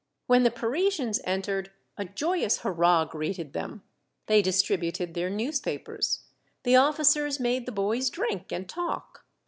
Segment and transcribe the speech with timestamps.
[0.25, 3.83] When the Parisians entered, a joyous hurrah greeted them.
[4.25, 6.21] They distributed their newspapers.
[6.63, 9.25] The officers made the boys drink and talk.